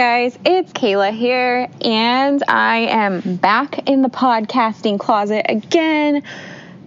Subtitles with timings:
[0.00, 6.22] guys, it's Kayla here, and I am back in the podcasting closet again.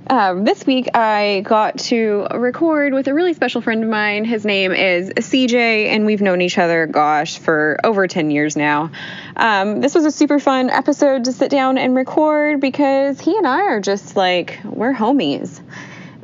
[0.10, 4.26] Um, this week, I got to record with a really special friend of mine.
[4.26, 8.90] His name is CJ, and we've known each other, gosh, for over 10 years now.
[9.36, 13.45] Um, this was a super fun episode to sit down and record because he and
[13.45, 15.62] I are just like, we're homies.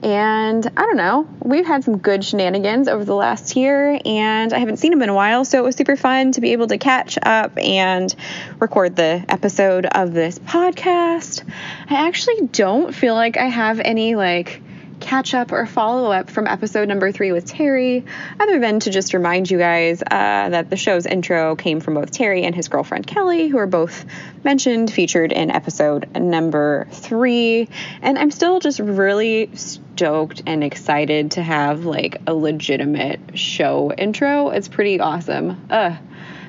[0.04, 4.60] And I don't know, we've had some good shenanigans over the last year, and I
[4.60, 6.78] haven't seen him in a while, so it was super fun to be able to
[6.78, 8.14] catch up and
[8.60, 11.44] record the episode of this podcast.
[11.90, 14.62] I actually don't feel like I have any like
[15.00, 18.06] catch up or follow up from episode number three with Terry,
[18.40, 22.12] other than to just remind you guys uh, that the show's intro came from both
[22.12, 24.06] Terry and his girlfriend Kelly, who are both
[24.44, 27.70] mentioned, featured in episode number three.
[28.02, 34.50] And I'm still just really stoked and excited to have like a legitimate show intro.
[34.50, 35.68] It's pretty awesome.
[35.70, 35.98] Ugh.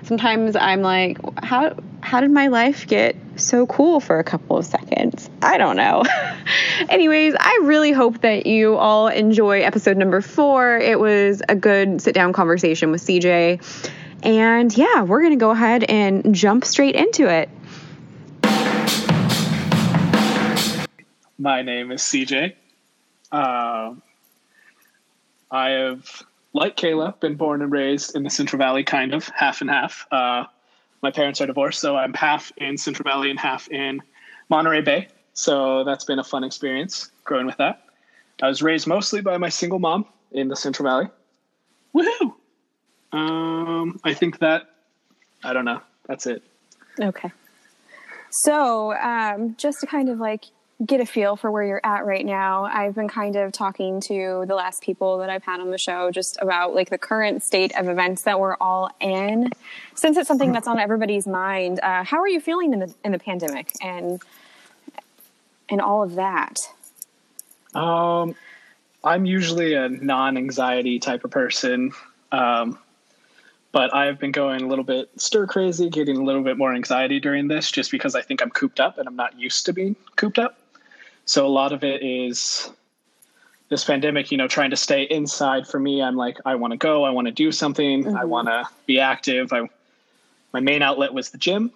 [0.05, 4.65] Sometimes I'm like, how how did my life get so cool for a couple of
[4.65, 5.29] seconds?
[5.43, 6.03] I don't know.
[6.89, 10.79] Anyways, I really hope that you all enjoy episode number four.
[10.79, 13.91] It was a good sit down conversation with CJ.
[14.23, 17.49] And yeah, we're going to go ahead and jump straight into it.
[21.39, 22.55] My name is CJ.
[23.33, 23.95] Uh,
[25.51, 29.63] I have, like Kayla, been born and raised in the Central Valley, kind of half
[29.63, 30.07] and half.
[30.11, 30.45] Uh,
[31.03, 34.03] my parents are divorced, so I'm half in Central Valley and half in
[34.49, 35.09] Monterey Bay.
[35.33, 37.85] So that's been a fun experience growing with that.
[38.43, 41.09] I was raised mostly by my single mom in the Central Valley.
[41.95, 42.35] Woohoo!
[43.13, 44.71] Um, I think that
[45.43, 45.81] I don't know.
[46.07, 46.43] That's it.
[47.01, 47.33] Okay.
[48.31, 50.45] So, um, just to kind of like
[50.85, 54.45] get a feel for where you're at right now, I've been kind of talking to
[54.47, 57.77] the last people that I've had on the show just about like the current state
[57.79, 59.51] of events that we're all in.
[59.95, 63.13] Since it's something that's on everybody's mind, uh, how are you feeling in the in
[63.13, 64.23] the pandemic and
[65.69, 66.59] and all of that?
[67.75, 68.35] Um,
[69.05, 71.93] I'm usually a non-anxiety type of person.
[72.33, 72.79] Um,
[73.73, 77.21] but I've been going a little bit stir crazy, getting a little bit more anxiety
[77.21, 79.95] during this just because I think I'm cooped up and I'm not used to being
[80.17, 80.60] cooped up.
[81.31, 82.73] So a lot of it is
[83.69, 86.03] this pandemic, you know, trying to stay inside for me.
[86.03, 88.17] I'm like, I want to go, I want to do something, mm-hmm.
[88.17, 89.53] I want to be active.
[89.53, 89.69] I,
[90.53, 91.71] my main outlet was the gym.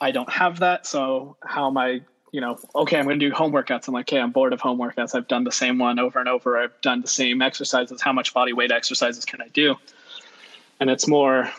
[0.00, 0.86] I don't have that.
[0.86, 3.88] So how am I, you know, okay, I'm going to do home workouts.
[3.88, 5.16] I'm like, okay, I'm bored of home workouts.
[5.16, 6.56] I've done the same one over and over.
[6.56, 8.00] I've done the same exercises.
[8.00, 9.74] How much body weight exercises can I do?
[10.78, 11.50] And it's more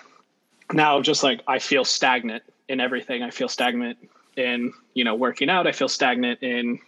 [0.72, 3.22] now just like I feel stagnant in everything.
[3.22, 3.98] I feel stagnant
[4.38, 5.68] in, you know, working out.
[5.68, 6.80] I feel stagnant in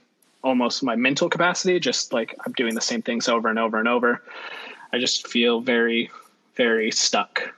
[0.45, 3.88] almost my mental capacity, just like I'm doing the same things over and over and
[3.88, 4.22] over.
[4.94, 6.11] I just feel very,
[6.56, 7.53] very stuck.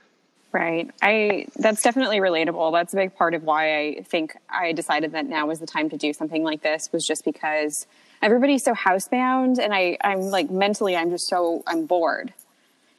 [0.50, 0.90] Right.
[1.02, 2.72] I that's definitely relatable.
[2.72, 5.90] That's a big part of why I think I decided that now was the time
[5.90, 7.86] to do something like this was just because
[8.22, 12.32] everybody's so housebound and I, I'm like mentally I'm just so I'm bored.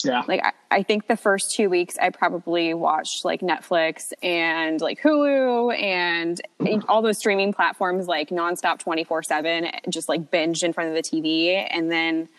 [0.03, 0.23] Yeah.
[0.27, 5.01] Like I, I, think the first two weeks I probably watched like Netflix and like
[5.01, 6.41] Hulu and
[6.87, 11.01] all those streaming platforms like nonstop 24 seven, just like binged in front of the
[11.01, 11.67] TV.
[11.69, 12.29] And then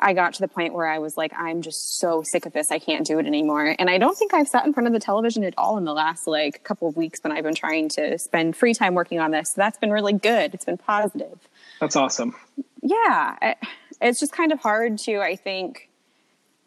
[0.00, 2.70] I got to the point where I was like, I'm just so sick of this.
[2.70, 3.76] I can't do it anymore.
[3.78, 5.92] And I don't think I've sat in front of the television at all in the
[5.92, 9.30] last like couple of weeks when I've been trying to spend free time working on
[9.30, 9.50] this.
[9.50, 10.54] So that's been really good.
[10.54, 11.38] It's been positive.
[11.80, 12.34] That's awesome.
[12.82, 13.54] Yeah.
[14.00, 15.89] It's just kind of hard to, I think,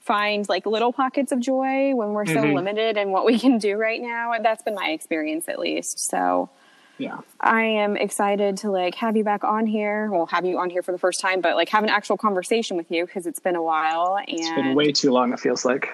[0.04, 2.56] find like little pockets of joy when we're so mm-hmm.
[2.56, 4.34] limited in what we can do right now.
[4.42, 6.00] That's been my experience at least.
[6.00, 6.50] So
[6.98, 7.20] yeah.
[7.40, 10.10] I am excited to like have you back on here.
[10.12, 12.76] Well, have you on here for the first time, but like have an actual conversation
[12.76, 15.64] with you because it's been a while and it's been way too long it feels
[15.64, 15.90] like.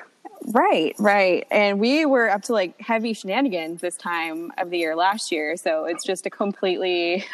[0.48, 1.46] Right, right.
[1.52, 5.56] And we were up to like heavy shenanigans this time of the year last year,
[5.56, 7.26] so it's just a completely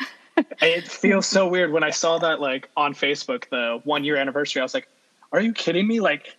[0.62, 4.60] it feels so weird when I saw that like on Facebook the 1 year anniversary.
[4.60, 4.88] I was like,
[5.32, 6.00] "Are you kidding me?
[6.00, 6.36] Like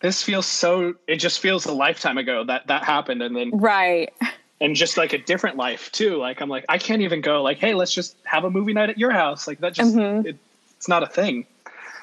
[0.00, 4.12] this feels so it just feels a lifetime ago that that happened and then right.
[4.60, 6.16] and just like a different life too.
[6.16, 8.90] Like i'm like i can't even go like hey let's just have a movie night
[8.90, 9.46] at your house.
[9.46, 10.26] Like that just mm-hmm.
[10.26, 10.36] it,
[10.76, 11.46] it's not a thing.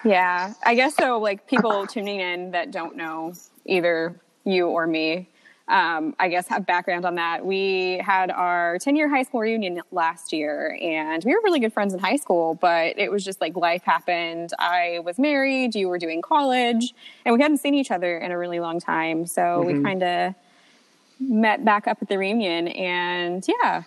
[0.03, 0.53] Yeah.
[0.65, 3.33] I guess so like people tuning in that don't know
[3.65, 5.27] either you or me
[5.67, 7.45] um, I guess have background on that.
[7.45, 11.71] We had our 10 year high school reunion last year and we were really good
[11.71, 14.51] friends in high school, but it was just like life happened.
[14.59, 16.93] I was married, you were doing college,
[17.25, 19.25] and we hadn't seen each other in a really long time.
[19.25, 19.77] So mm-hmm.
[19.77, 20.35] we kind of
[21.19, 23.83] met back up at the reunion and yeah.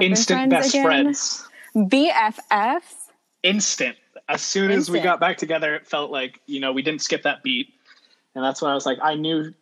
[0.00, 0.84] Instant best again.
[0.84, 1.48] friends.
[1.74, 3.10] BFFs.
[3.42, 3.96] Instant.
[4.28, 4.80] As soon Instant.
[4.80, 7.68] as we got back together, it felt like, you know, we didn't skip that beat.
[8.34, 9.52] And that's when I was like, I knew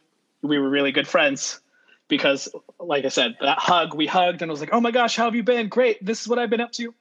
[0.42, 1.60] we were really good friends
[2.08, 2.48] because,
[2.78, 5.24] like I said, that hug, we hugged and I was like, oh my gosh, how
[5.24, 5.68] have you been?
[5.68, 6.04] Great.
[6.04, 6.94] This is what I've been up to.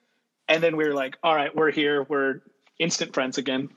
[0.48, 2.04] And then we were like, all right, we're here.
[2.04, 2.42] We're
[2.80, 3.70] instant friends again.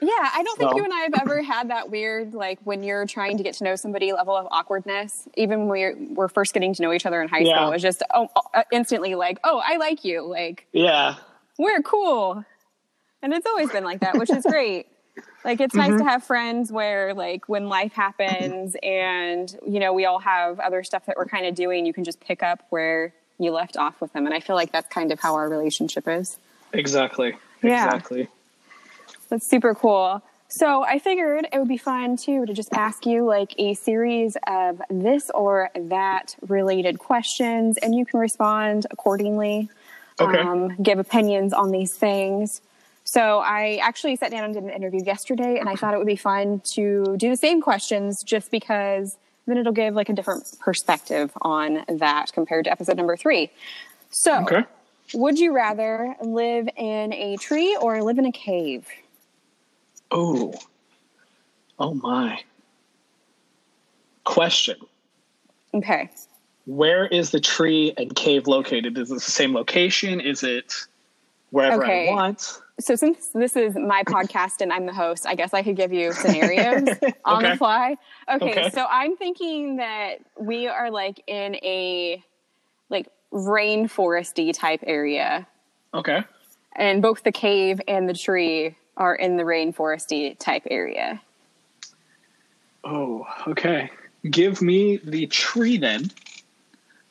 [0.00, 3.06] Yeah, I don't think you and I have ever had that weird, like when you're
[3.06, 5.26] trying to get to know somebody level of awkwardness.
[5.36, 7.56] Even when we're, we're first getting to know each other in high Yeah.
[7.56, 10.22] school, was just oh, uh, instantly like, oh, I like you.
[10.22, 11.14] Like, Yeah.
[11.58, 12.44] we're cool.
[13.22, 14.88] And it's always been like that, which is great.
[15.44, 20.06] Like it's nice to have friends where like when life happens and you know we
[20.06, 23.12] all have other stuff that we're kind of doing, you can just pick up where
[23.38, 24.26] you left off with them.
[24.26, 26.38] And I feel like that's kind of how our relationship is.
[26.72, 27.34] Exactly.
[27.62, 27.86] Yeah.
[27.86, 28.28] Exactly.
[29.28, 30.22] That's super cool.
[30.48, 34.36] So I figured it would be fun too to just ask you like a series
[34.46, 39.68] of this or that related questions and you can respond accordingly.
[40.20, 40.38] Okay.
[40.38, 42.60] Um, give opinions on these things.
[43.04, 46.06] So I actually sat down and did an interview yesterday and I thought it would
[46.06, 49.16] be fun to do the same questions just because
[49.46, 53.50] then it'll give like a different perspective on that compared to episode number three.
[54.10, 54.64] So Okay.
[55.12, 58.86] would you rather live in a tree or live in a cave?
[60.10, 60.54] Oh.
[61.78, 62.40] Oh my.
[64.24, 64.76] Question.
[65.74, 66.08] Okay.
[66.66, 68.96] Where is the tree and cave located?
[68.96, 70.20] Is it the same location?
[70.20, 70.72] Is it
[71.50, 72.08] wherever Okay.
[72.08, 72.60] I want?
[72.80, 75.92] So since this is my podcast and I'm the host, I guess I could give
[75.92, 77.52] you scenarios on Okay.
[77.52, 77.96] the fly.
[78.28, 78.70] Okay, Okay.
[78.70, 82.22] so I'm thinking that we are like in a
[82.90, 85.46] like rainforesty type area,
[85.94, 86.24] Okay.
[86.74, 91.20] and both the cave and the tree are in the rainforesty type area.
[92.82, 93.90] Oh, okay.
[94.30, 96.10] Give me the tree then,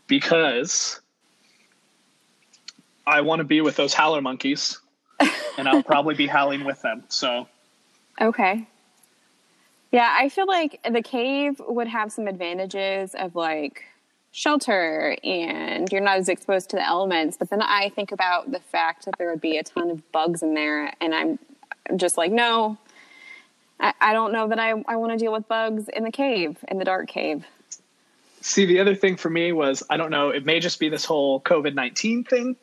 [0.07, 1.00] because
[3.07, 4.80] I want to be with those howler monkeys,
[5.57, 7.03] and I'll probably be howling with them.
[7.09, 7.47] So,
[8.21, 8.67] Okay.
[9.91, 13.85] Yeah, I feel like the cave would have some advantages of like
[14.31, 17.38] shelter and you're not as exposed to the elements.
[17.38, 20.41] But then I think about the fact that there would be a ton of bugs
[20.41, 21.38] in there, and I'm
[21.95, 22.77] just like, no,
[23.79, 26.57] I, I don't know that I, I want to deal with bugs in the cave,
[26.67, 27.45] in the dark cave.
[28.41, 30.29] see, the other thing for me was I don't know.
[30.29, 32.55] It may just be this whole COVID nineteen thing,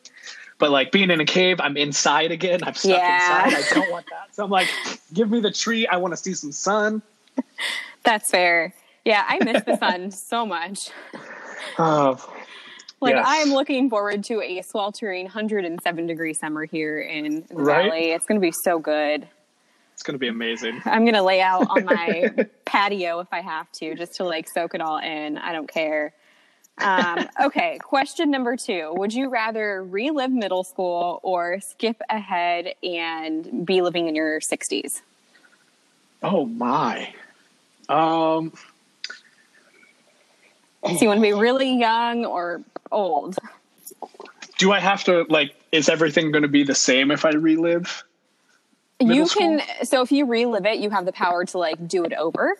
[0.61, 2.63] but like being in a cave, I'm inside again.
[2.63, 3.13] I'm stuck Yeah.
[3.47, 3.53] inside.
[3.55, 4.33] I don't want that.
[4.33, 4.69] So I'm like,
[5.11, 5.87] give me the tree.
[5.87, 7.01] I want to see some sun.
[8.03, 8.73] That's fair.
[9.03, 10.77] Yeah, I miss the sun so much.
[11.79, 12.17] Oh,
[13.01, 13.25] Like Yes.
[13.27, 17.85] I am looking forward to a sweltering 107 degree summer here in the Right?
[17.89, 18.11] valley.
[18.11, 19.27] It's going to be so good.
[19.93, 20.81] it's gonna be amazing.
[20.85, 22.31] I'm gonna lay out on my
[22.65, 25.37] patio if I have to, just to like soak it all in.
[25.37, 26.13] I don't care.
[26.77, 33.65] Um, okay, question number two: Would you rather relive middle school or skip ahead and
[33.65, 35.01] be living in your 60s?
[36.23, 37.13] Oh my.
[37.89, 38.53] Um.
[40.83, 43.37] So you want to be really young or old?
[44.57, 45.53] Do I have to like?
[45.71, 48.03] Is everything going to be the same if I relive?
[48.99, 49.59] You school?
[49.59, 49.85] can.
[49.85, 52.57] So if you relive it, you have the power to like do it over.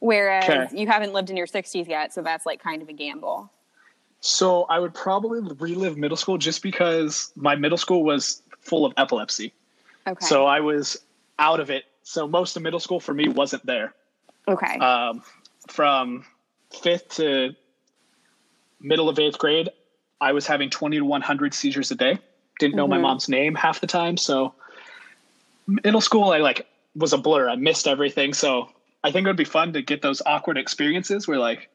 [0.00, 0.80] Whereas Okay.
[0.80, 3.50] you haven't lived in your 60s yet, so that's like kind of a gamble.
[4.20, 8.92] So I would probably relive middle school just because my middle school was full of
[8.96, 9.52] epilepsy.
[10.06, 10.26] Okay.
[10.26, 10.96] So I was
[11.38, 11.84] out of it.
[12.02, 13.94] So most of middle school for me wasn't there.
[14.48, 14.78] okay.
[14.78, 15.22] Um,
[15.68, 16.24] from
[16.82, 17.54] fifth to
[18.80, 19.68] middle of eighth grade,
[20.20, 22.18] I was having 20 to 100 seizures a day.
[22.58, 23.02] Didn't know my Mhm.
[23.02, 24.16] mom's name half the time.
[24.16, 24.54] So
[25.66, 26.66] middle school, I like
[26.96, 27.48] was a blur.
[27.48, 28.34] I missed everything.
[28.34, 28.68] So
[29.02, 31.68] I think it would be fun to get those awkward experiences where like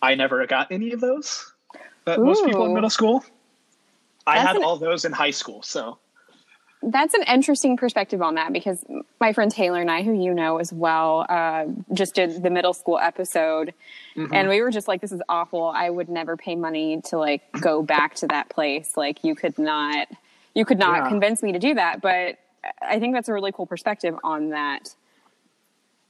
[0.00, 1.52] I never got any of those
[2.04, 3.24] that most people in middle school.
[4.26, 5.62] I had an- all those in high school.
[5.62, 5.98] So
[6.82, 8.84] That's an interesting perspective on that because
[9.20, 12.72] my friend Taylor and I, who you know as well, uh, just did the middle
[12.74, 13.74] school episode,
[14.16, 14.34] Mm-hmm.
[14.34, 15.66] and we were just like, "This is awful.
[15.68, 18.96] I would never pay money to like go back to that place.
[18.96, 20.08] Like, you could not,
[20.54, 21.08] you could not Yeah.
[21.08, 22.38] convince me to do that." But
[22.82, 24.94] I think that's a really cool perspective on that.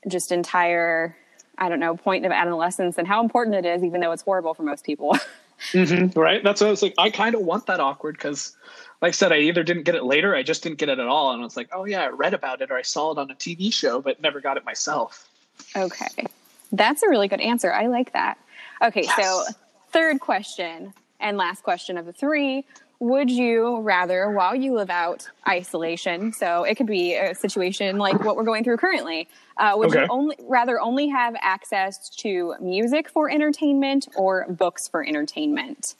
[0.07, 1.17] Just entire,
[1.59, 4.55] I don't know, point of adolescence and how important it is, even though it's horrible
[4.55, 5.17] for most people.
[5.73, 6.95] Mm-hmm, right, that's what I was like.
[6.99, 8.57] I kind of want that awkward because,
[9.03, 11.07] like I said, I either didn't get it later, I just didn't get it at
[11.09, 13.19] all, and I was like, oh yeah, I read about it or I saw it
[13.19, 15.29] on a TV show, but never got it myself.
[15.75, 16.27] Okay.
[16.71, 17.73] That's a really good answer.
[17.73, 18.39] I like that.
[18.83, 19.45] Okay, so
[19.91, 22.65] third question and last question of the three.
[23.01, 28.25] Would you rather, while you live out isolation, so it could be a situation like
[28.25, 33.09] what we're going through currently, uh, would you only rather only have access to music
[33.09, 35.95] for entertainment or books for entertainment?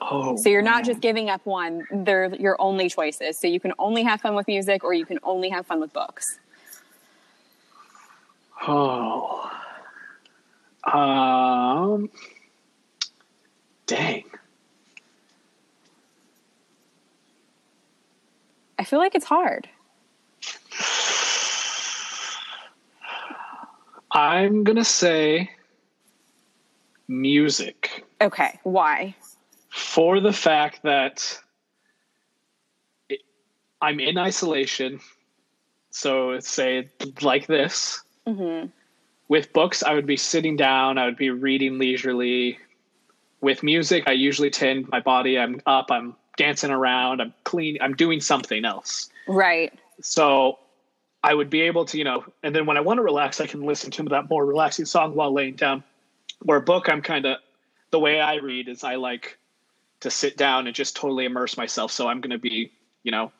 [0.00, 3.38] Oh, So you're not just giving up one; they're your only choices.
[3.38, 5.92] So you can only have fun with music, or you can only have fun with
[5.92, 6.24] books.
[8.66, 9.48] oh.
[10.92, 12.10] Um,
[13.86, 14.24] dang.
[18.80, 19.68] I feel like it's hard.
[24.10, 25.50] I'm gonna say
[27.06, 29.14] music Okay, why?
[29.68, 31.38] for the fact that
[33.10, 33.20] it,
[33.82, 35.00] I'm in isolation.
[35.90, 36.88] So say
[37.20, 38.02] like this.
[38.26, 38.64] hmm
[39.28, 40.96] With books, I would be sitting down.
[40.96, 42.58] I would be reading leisurely.
[43.42, 45.38] With music, I usually tend my body.
[45.38, 45.90] I'm up.
[45.90, 47.20] I'm dancing around.
[47.20, 47.78] I'm clean.
[47.80, 49.10] I'm doing something else.
[49.26, 49.72] Right.
[50.00, 50.58] So
[51.22, 53.46] I would be able to, you know, and then when I want to relax, I
[53.46, 55.84] can listen to that more relaxing song while laying down.
[56.42, 57.36] Where a book, I'm kind of
[57.90, 59.36] the way I read is I like
[60.00, 61.92] to sit down and just totally immerse myself.
[61.92, 62.72] So I'm going to be,
[63.02, 63.32] you know,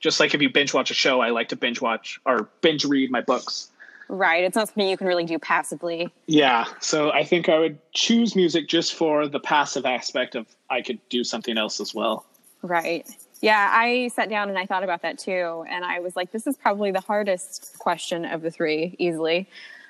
[0.00, 2.84] just like if you binge watch a show, I like to binge watch or binge
[2.84, 3.70] read my books.
[4.08, 4.44] Right.
[4.44, 6.12] It's not something you can really do passively.
[6.26, 6.66] Yeah.
[6.80, 10.98] So I think I would choose music just for the passive aspect of I could
[11.08, 12.26] do something else as well.
[12.62, 13.06] Right.
[13.40, 15.64] Yeah, I sat down and I thought about that too.
[15.68, 19.48] And I was like, this is probably the hardest question of the three, easily.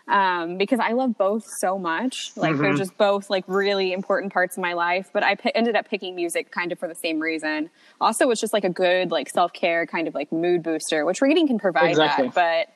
[0.09, 2.33] Um, because I love both so much.
[2.35, 2.79] Like, they're Mhm.
[2.79, 5.11] just both like really important parts of my life.
[5.13, 7.71] But I ended up picking music kind of for the same reason.
[8.01, 11.21] Also, it's just like a good, like, self care kind of like mood booster, which
[11.21, 12.29] reading can provide Exactly.
[12.29, 12.35] that.
[12.35, 12.75] But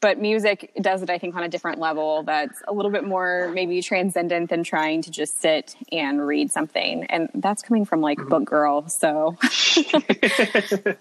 [0.00, 3.50] but music does it, I think, on a different level that's a little bit more
[3.54, 7.04] maybe transcendent than trying to just sit and read something.
[7.04, 8.28] And that's coming from like mm-hmm.
[8.28, 8.88] book girl.
[8.88, 9.36] So,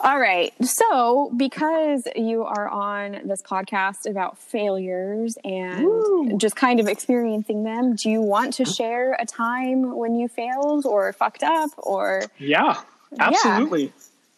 [0.00, 0.52] all right.
[0.64, 6.36] So, because you are on this podcast about failures and Woo.
[6.38, 10.86] just kind of experiencing them, do you want to share a time when you failed
[10.86, 12.80] or fucked up or Yeah.
[13.18, 13.92] Absolutely.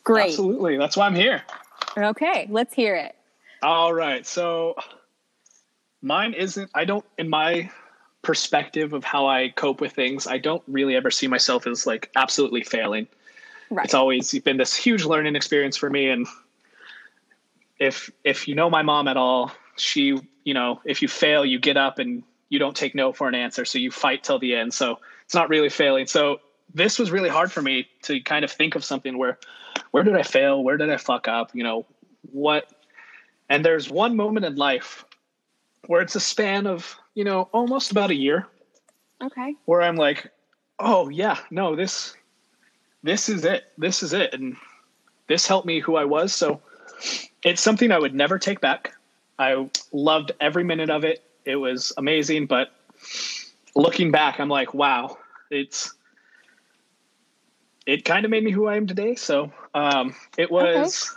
[0.05, 0.29] great?
[0.29, 0.77] Absolutely.
[0.77, 1.43] That's why I'm here.
[1.97, 3.15] Okay, let's hear it.
[3.63, 4.27] All right.
[4.27, 4.75] So
[6.03, 7.71] mine isn't, I don't, in my
[8.23, 12.11] perspective of how I cope with things, I don't really ever see myself as like
[12.17, 13.07] absolutely failing.
[13.71, 13.85] Right.
[13.85, 16.09] It's always been this huge learning experience for me.
[16.09, 16.27] And
[17.79, 21.59] if, if you know my mom at all, she, you know, if you fail, you
[21.59, 23.65] get up and you don't take no for an answer.
[23.65, 24.75] So you fight till the end.
[24.75, 26.07] So it's not really failing.
[26.07, 26.41] So
[26.75, 29.39] this was really hard for me to kind of think of something where,
[29.91, 30.63] where did I fail?
[30.63, 31.55] Where did I fuck up?
[31.55, 31.87] You know,
[32.31, 32.71] what,
[33.53, 35.05] and there's one moment in life
[35.87, 38.47] where it's a span of, you know, almost about a year
[39.23, 39.55] okay.
[39.67, 40.33] where I'm like,
[40.79, 42.17] oh yeah, no, this
[43.03, 43.65] this is it.
[43.77, 44.33] This is it.
[44.33, 44.57] And
[45.27, 46.35] this helped me who I was.
[46.35, 46.63] So
[47.45, 48.95] it's something I would never take back.
[49.39, 51.23] I loved every minute of it.
[51.45, 52.73] It was amazing, but
[53.75, 55.19] looking back, I'm like, wow,
[55.51, 55.93] it's
[57.85, 59.15] it kind of made me who I am today.
[59.15, 61.15] So um, it was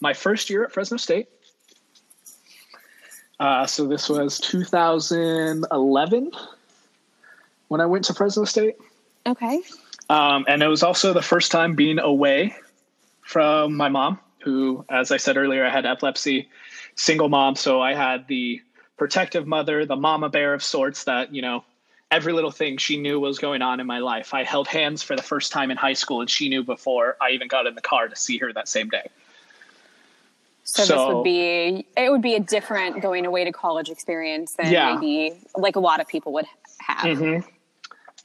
[0.00, 1.28] my first year at Fresno State.
[3.40, 6.32] Uh, so this was 2011
[7.68, 8.76] when I went to Fresno State.
[9.26, 9.60] Okay.
[10.08, 12.56] Um, and it was also the first time being away
[13.22, 16.48] from my mom, who, as I said earlier, I had epilepsy,
[16.94, 17.54] single mom.
[17.56, 18.62] So I had the
[18.96, 21.64] protective mother, the mama bear of sorts that, you know,
[22.10, 24.32] every little thing she knew was going on in my life.
[24.32, 27.30] I held hands for the first time in high school, and she knew before I
[27.30, 29.08] even got in the car to see her that same day.
[30.70, 34.70] So, this would be it would be a different going away to college experience than
[34.70, 34.94] Yeah.
[34.94, 36.44] maybe like a lot of people would
[36.80, 37.18] have.
[37.18, 37.42] Mhm.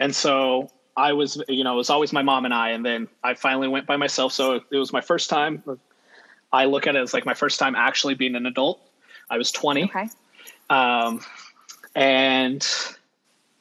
[0.02, 3.08] And so I was, you know, it was always my mom and I, and then
[3.24, 4.34] I finally went by myself.
[4.34, 5.64] So it was my first time.
[6.52, 8.82] I look at it as like my first time actually being an adult.
[9.30, 9.86] I was 20.
[9.86, 10.10] Okay.
[10.70, 11.22] Um,
[11.96, 12.68] and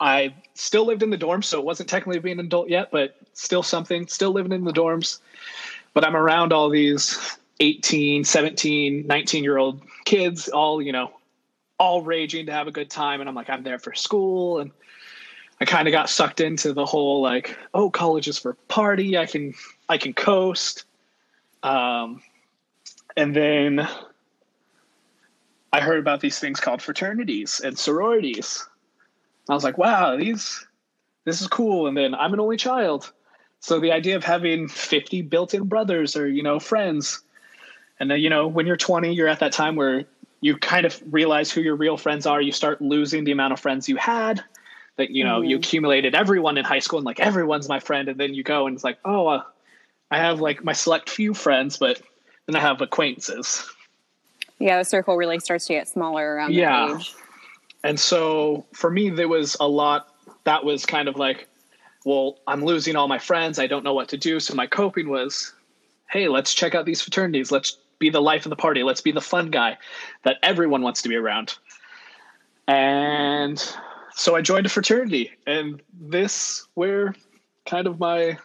[0.01, 3.15] I still lived in the dorms, so it wasn't technically being an adult yet, but
[3.33, 5.21] still something, still living in the dorms.
[5.95, 11.13] But I'm around all these 18, 17, 19 year old kids, all, you know,
[11.79, 13.21] all raging to have a good time.
[13.21, 14.61] And I'm like, I'm there for school.
[14.61, 14.71] And
[15.61, 19.17] I kind of got sucked into the whole like, oh, college is for party.
[19.17, 19.55] I can,
[19.89, 20.85] I can coast.
[21.63, 22.23] Um,
[23.17, 23.89] and then
[25.73, 28.67] I heard about these things called fraternities and sororities.
[29.49, 30.67] I was like, wow, these
[31.25, 31.87] this is cool.
[31.87, 33.13] And then I'm an only child.
[33.61, 37.23] So the idea of having 50 built-in brothers or, you know, friends.
[38.03, 40.05] And then, you know, when you're 20, you're at that time where
[40.41, 42.41] you kind of realize who your real friends are.
[42.43, 44.43] You start losing the amount of friends you had
[44.97, 45.61] that, you know, you Mhm.
[45.61, 48.09] accumulated everyone in high school and like everyone's my friend.
[48.09, 49.43] And then you go and it's like, oh, uh,
[50.11, 52.03] I have like my select few friends, but
[52.47, 53.65] then I have acquaintances.
[54.59, 56.89] Yeah, the circle really starts to get smaller around Yeah.
[56.89, 57.15] that age.
[57.85, 60.09] And so for me, there was a lot
[60.43, 61.47] that was kind of like,
[62.05, 63.61] well, I'm losing all my friends.
[63.61, 64.41] I don't know what to do.
[64.41, 65.53] So my coping was,
[66.11, 67.53] hey, let's check out these fraternities.
[67.53, 68.83] Let's be the life of the party.
[68.83, 69.79] Let's be the fun guy
[70.25, 71.57] that everyone wants to be around.
[72.67, 73.65] And
[74.15, 77.15] so I joined a fraternity, and this where
[77.65, 78.39] kind of my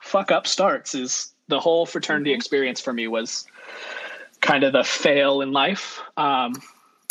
[0.00, 2.36] fuck up starts is the whole fraternity mm-hmm.
[2.36, 3.46] experience for me was
[4.40, 6.00] kind of the fail in life.
[6.16, 6.54] Um,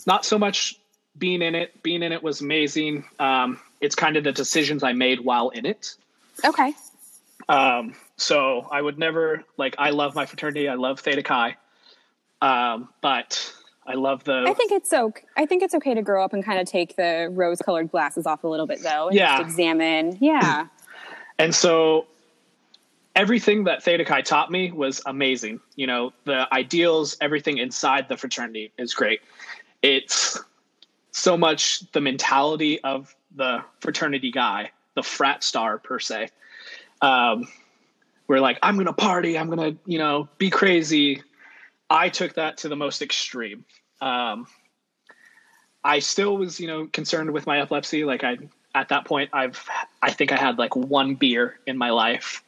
[0.08, 0.80] not so much
[1.18, 1.82] being in it.
[1.84, 3.06] Being in it was amazing.
[3.20, 5.96] Um, it's kind of the decisions I made while in it.
[6.44, 6.74] Okay.
[7.48, 9.76] Um, so I would never like.
[9.78, 10.68] I love my fraternity.
[10.68, 11.58] I love Theta Chi.
[12.42, 13.54] Um, but
[13.86, 14.44] I love the.
[14.48, 15.24] I think it's okay.
[15.38, 18.44] I think it's okay to grow up and kind of take the rose-colored glasses off
[18.44, 19.08] a little bit, though.
[19.08, 19.38] And yeah.
[19.38, 20.18] Just examine.
[20.20, 20.68] Yeah.
[21.40, 22.08] and so
[23.16, 25.60] everything that Theta Chi taught me was amazing.
[25.76, 29.22] You know, the ideals, everything inside the fraternity is great.
[29.82, 30.40] It's
[31.12, 36.30] so much the mentality of the fraternity guy, the frat star per se.
[37.02, 37.48] Um,
[38.28, 41.22] we're like, I'm gonna party, I'm gonna, you know, be crazy.
[41.92, 43.66] I took that to the most extreme.
[44.00, 44.48] Um,
[45.84, 48.06] I still was, you know, concerned with my epilepsy.
[48.06, 48.38] Like I,
[48.74, 49.64] at that point, I've,
[50.02, 52.44] I think I had like one beer in my life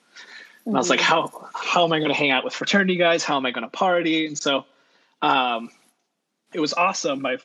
[0.66, 3.24] and I was like, how how am I going to hang out with fraternity guys?
[3.24, 4.26] How am I going to party?
[4.28, 4.66] And so,
[5.22, 5.70] um,
[6.54, 7.22] it was awesome.
[7.22, 7.38] My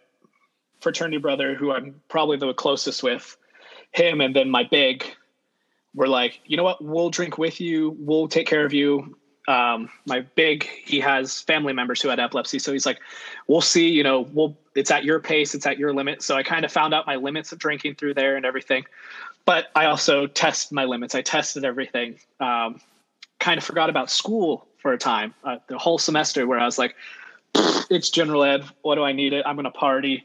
[0.80, 3.36] fraternity brother, who I'm probably the closest with,
[3.92, 5.04] him and then my big,
[5.94, 6.82] were like, you know what?
[6.82, 7.96] We'll drink with you.
[7.98, 9.16] We'll take care of you.
[9.48, 13.00] Um, my big, he has family members who had epilepsy, so he's like,
[13.46, 13.88] we'll see.
[13.88, 14.56] You know, we'll.
[14.74, 15.54] It's at your pace.
[15.54, 16.22] It's at your limit.
[16.22, 18.84] So I kind of found out my limits of drinking through there and everything.
[19.44, 21.14] But I also test my limits.
[21.14, 22.20] I tested everything.
[22.38, 22.80] Um,
[23.40, 26.78] kind of forgot about school for a time, uh, the whole semester, where I was
[26.78, 26.94] like,
[27.90, 28.64] it's general ed.
[28.82, 29.44] What do I need it?
[29.46, 30.24] I'm going to party.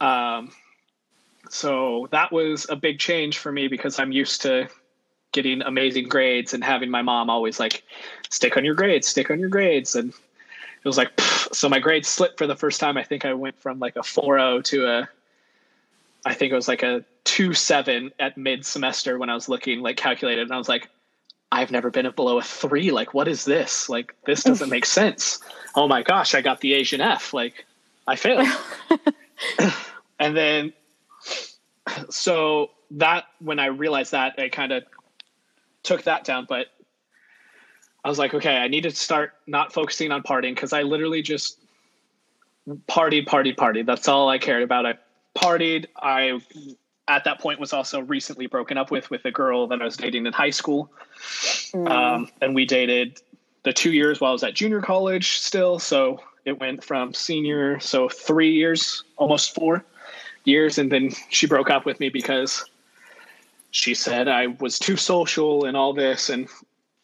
[0.00, 0.50] Um,
[1.50, 4.68] so that was a big change for me because I'm used to
[5.34, 7.82] getting amazing grades and having my mom always like,
[8.30, 9.94] stick on your grades, stick on your grades.
[9.94, 12.96] And it was like, so my grades slipped for the first time.
[12.96, 15.08] I think I went from like a 4.0 to a,
[16.24, 19.96] I think it was like a 2.7 at mid semester when I was looking like
[19.96, 20.42] calculated.
[20.42, 20.88] And I was like,
[21.52, 22.90] I've never been below a three.
[22.90, 23.88] Like, what is this?
[23.88, 25.40] Like, this doesn't make sense.
[25.74, 27.34] Oh my gosh, I got the Asian F.
[27.34, 27.66] Like,
[28.06, 28.46] I failed.
[30.18, 30.72] and then,
[32.10, 34.84] so that, when I realized that, I kind of
[35.84, 36.46] took that down.
[36.48, 36.66] But
[38.04, 41.22] I was like, okay, I need to start not focusing on partying because I literally
[41.22, 41.58] just
[42.88, 43.86] partied, partied, partied.
[43.86, 44.86] That's all I cared about.
[44.86, 44.94] I
[45.36, 45.86] partied.
[45.96, 46.40] I
[47.06, 49.96] at that point was also recently broken up with with a girl that I was
[49.96, 50.90] dating in high school.
[51.72, 51.88] Mm.
[51.88, 53.20] Um, and we dated
[53.62, 55.78] the two years while I was at junior college still.
[55.78, 59.84] So it went from senior, so three years, almost four
[60.44, 60.78] years.
[60.78, 62.64] And then she broke up with me because
[63.74, 66.30] she said I was too social and all this.
[66.30, 66.48] And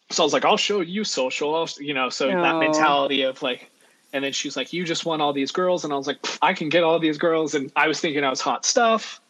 [0.09, 2.41] so I was like, I'll show you social, I'll, you know, so oh.
[2.41, 3.69] that mentality of like,
[4.13, 5.83] and then she's like, you just want all these girls.
[5.83, 7.55] And I was like, I can get all these girls.
[7.55, 9.21] And I was thinking I was hot stuff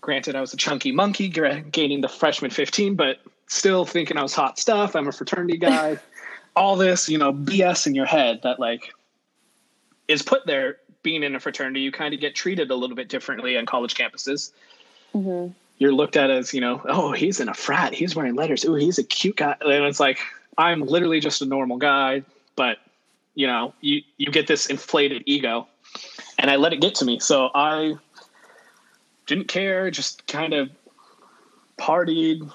[0.00, 4.34] Granted, I was a chunky monkey gaining the freshman 15, but still thinking I was
[4.34, 4.96] hot stuff.
[4.96, 5.98] I'm a fraternity guy.
[6.56, 8.92] All this, you know, BS in your head that like
[10.08, 11.80] is put there being in a fraternity.
[11.80, 14.52] You kind of get treated a little bit differently on college campuses.
[15.14, 15.52] Mm-hmm.
[15.80, 17.94] You're looked at as, you know, oh, he's in a frat.
[17.94, 18.64] He's wearing letters.
[18.66, 19.56] Oh, he's a cute guy.
[19.62, 20.18] And it's like,
[20.58, 22.22] I'm literally just a normal guy,
[22.54, 22.78] but
[23.34, 25.66] you know, you, you get this inflated ego
[26.38, 27.18] and I let it get to me.
[27.18, 27.94] So I
[29.26, 30.68] didn't care, just kind of
[31.78, 32.52] partied,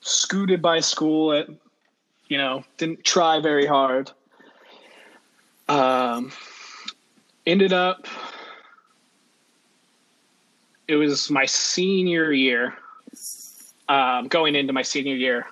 [0.00, 1.48] scooted by school at,
[2.28, 4.10] you know, didn't try very hard.
[5.68, 6.30] Um,
[7.46, 8.06] ended up,
[10.88, 12.74] it was my senior year,
[13.88, 15.46] um, going into my senior year,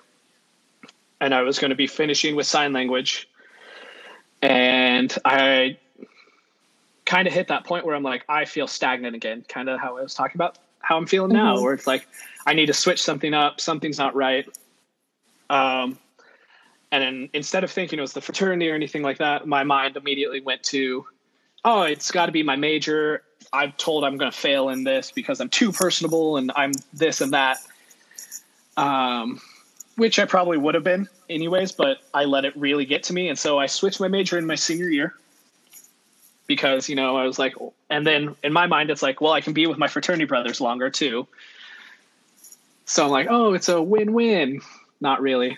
[1.20, 3.28] and I was going to be finishing with sign language.
[4.42, 5.78] And I
[7.06, 9.96] kind of hit that point where I'm like, I feel stagnant again, kind of how
[9.98, 11.64] I was talking about how I'm feeling now, mm-hmm.
[11.64, 12.06] where it's like,
[12.46, 14.46] I need to switch something up, something's not right.
[15.48, 15.98] Um,
[16.92, 19.96] and then instead of thinking it was the fraternity or anything like that, my mind
[19.96, 21.06] immediately went to,
[21.64, 23.22] oh, it's got to be my major.
[23.52, 27.20] I've told I'm going to fail in this because I'm too personable and I'm this
[27.20, 27.58] and that.
[28.76, 29.40] Um,
[29.96, 33.28] which I probably would have been anyways, but I let it really get to me.
[33.28, 35.14] And so I switched my major in my senior year
[36.46, 37.54] because you know I was like,
[37.90, 40.60] and then in my mind it's like, well, I can be with my fraternity brothers
[40.60, 41.26] longer too.
[42.86, 44.60] So I'm like, oh, it's a win-win.
[45.00, 45.56] Not really.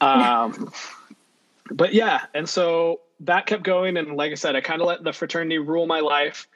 [0.00, 0.72] Um,
[1.70, 5.04] but yeah, and so that kept going, and like I said, I kind of let
[5.04, 6.48] the fraternity rule my life.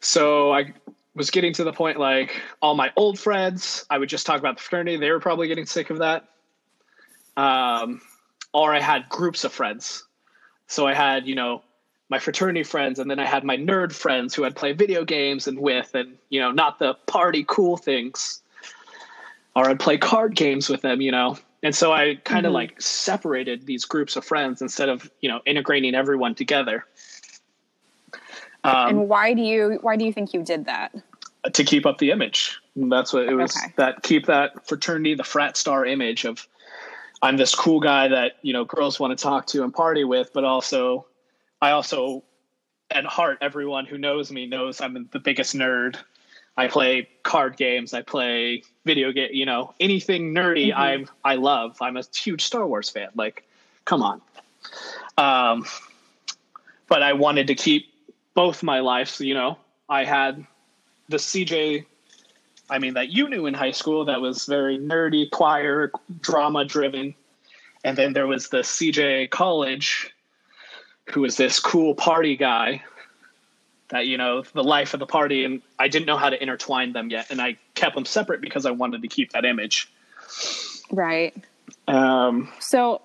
[0.00, 0.72] So I
[1.14, 4.56] was getting to the point like all my old friends, I would just talk about
[4.56, 4.96] the fraternity.
[4.96, 6.28] They were probably getting sick of that.
[7.36, 8.00] Um,
[8.52, 10.04] or I had groups of friends.
[10.66, 11.62] So I had, you know,
[12.08, 15.46] my fraternity friends, and then I had my nerd friends who I'd play video games
[15.46, 18.42] and with, and you know, not the party cool things,
[19.56, 21.38] or I'd play card games with them, you know.
[21.62, 22.54] And so I kind of mm-hmm.
[22.54, 26.84] like separated these groups of friends instead of you know integrating everyone together.
[28.64, 30.94] Um, and why do you why do you think you did that?
[31.52, 32.60] To keep up the image.
[32.76, 33.56] That's what it was.
[33.56, 33.72] Okay.
[33.76, 36.46] That keep that fraternity, the frat star image of
[37.22, 40.30] I'm this cool guy that you know girls want to talk to and party with,
[40.32, 41.06] but also
[41.60, 42.24] I also
[42.90, 45.96] at heart everyone who knows me knows I'm the biggest nerd.
[46.56, 51.04] I play card games, I play video game, you know, anything nerdy mm-hmm.
[51.24, 51.76] I I love.
[51.80, 53.08] I'm a huge Star Wars fan.
[53.14, 53.44] Like,
[53.84, 54.20] come on.
[55.16, 55.64] Um
[56.88, 57.92] but I wanted to keep
[58.34, 59.58] both my lives, you know.
[59.88, 60.46] I had
[61.08, 61.86] the CJ
[62.70, 67.14] I mean, that you knew in high school that was very nerdy, choir, drama driven.
[67.84, 70.10] And then there was the CJ College,
[71.10, 72.82] who was this cool party guy
[73.92, 75.44] that, you know, the life of the party.
[75.44, 77.30] And I didn't know how to intertwine them yet.
[77.30, 79.90] And I kept them separate because I wanted to keep that image.
[80.90, 81.34] Right.
[81.86, 83.02] Um, so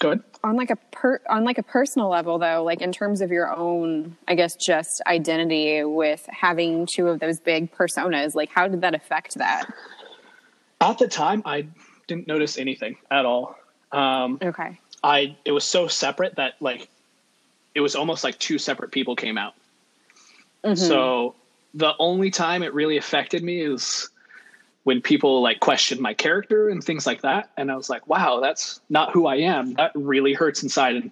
[0.00, 0.22] Go ahead.
[0.42, 3.54] On like a per on like a personal level though, like in terms of your
[3.54, 8.80] own, I guess just identity with having two of those big personas, like how did
[8.82, 9.72] that affect that?
[10.80, 11.66] At the time, I
[12.06, 13.56] didn't notice anything at all.
[13.92, 14.78] Um, okay.
[15.02, 16.88] I it was so separate that like
[17.74, 19.54] it was almost like two separate people came out.
[20.64, 20.74] Mm-hmm.
[20.74, 21.34] So
[21.74, 24.08] the only time it really affected me is
[24.84, 27.50] when people like questioned my character and things like that.
[27.56, 29.74] And i was like wow that's not who i am.
[29.74, 31.10] That really hurts inside and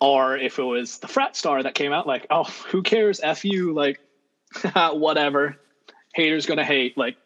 [0.00, 3.20] or if it was the frat star that came out like oh who cares?
[3.20, 3.72] F you.
[3.72, 4.00] Like
[4.74, 5.56] whatever.
[6.14, 6.96] Haters gonna hate.
[6.96, 7.16] Like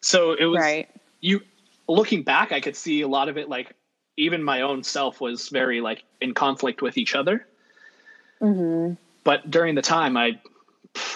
[0.00, 0.88] so it was right.
[1.20, 1.40] you
[1.88, 3.74] looking back i could see a lot of it like
[4.16, 7.46] even my own self was very like in conflict with each other.
[8.40, 8.94] Mm-hmm.
[9.24, 10.38] But during the time i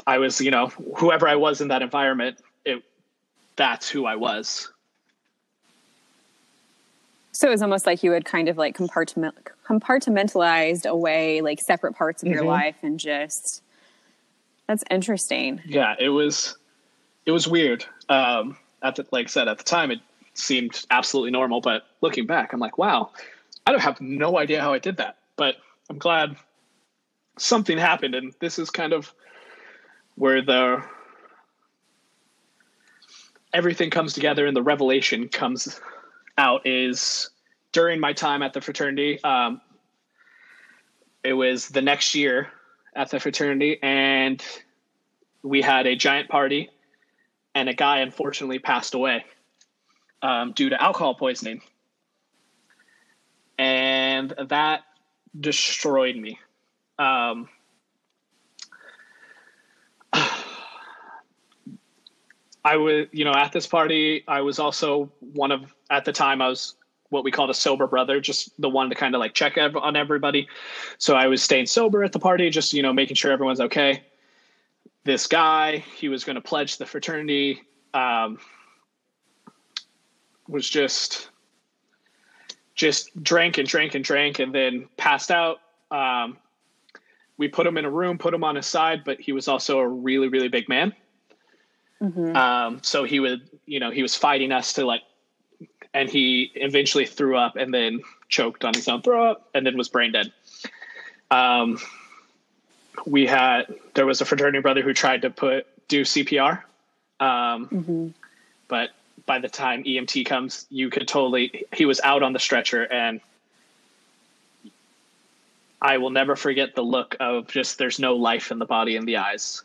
[0.06, 2.82] i was you know whoever i was in that environment it
[3.56, 4.70] that's who I was.
[7.32, 9.34] So it was almost like you had kind of like compartment,
[9.66, 12.34] compartmentalized away like separate parts of mm-hmm.
[12.34, 13.62] your life and just
[14.66, 15.60] that's interesting.
[15.66, 16.56] Yeah, it was
[17.26, 17.84] it was weird.
[18.08, 20.00] Um at the like I said at the time it
[20.34, 23.10] seemed absolutely normal, but looking back I'm like, wow,
[23.66, 25.16] I don't have no idea how I did that.
[25.36, 25.56] But
[25.90, 26.36] I'm glad
[27.38, 29.12] something happened and this is kind of
[30.14, 30.82] where the
[33.52, 35.80] everything comes together and the revelation comes
[36.38, 37.30] out is
[37.72, 39.22] during my time at the fraternity.
[39.24, 39.60] Um,
[41.24, 42.48] it was the next year
[42.94, 44.42] at the fraternity, and
[45.42, 46.70] we had a giant party,
[47.54, 49.24] and a guy unfortunately passed away
[50.22, 51.62] um, due to alcohol poisoning.
[53.58, 54.82] And that
[55.38, 56.38] destroyed me.
[56.98, 57.48] Um,
[62.64, 66.42] I was, you know, at this party, I was also one of, at the time,
[66.42, 66.74] I was
[67.10, 69.96] what we called a sober brother, just the one to kind of like check on
[69.96, 70.48] everybody.
[70.98, 74.02] So I was staying sober at the party, just, you know, making sure everyone's okay.
[75.04, 77.62] This guy, he was going to pledge the fraternity,
[77.94, 78.38] um,
[80.48, 81.30] was just,
[82.74, 85.58] just drank and drank and drank and then passed out.
[85.92, 86.38] Um,
[87.38, 89.78] we put him in a room, put him on his side, but he was also
[89.78, 90.94] a really, really big man.
[92.00, 92.36] Mm-hmm.
[92.36, 95.02] Um, so he would, you know, he was fighting us to like,
[95.94, 99.76] and he eventually threw up and then choked on his own throw up and then
[99.76, 100.32] was brain dead.
[101.30, 101.78] Um,
[103.06, 106.62] we had there was a fraternity brother who tried to put do CPR,
[107.20, 108.08] um, mm-hmm.
[108.68, 108.90] but
[109.26, 113.20] by the time EMT comes, you could totally he was out on the stretcher and.
[115.86, 119.06] I will never forget the look of just there's no life in the body and
[119.06, 119.62] the eyes.